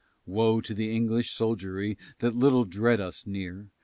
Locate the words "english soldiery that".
0.95-2.35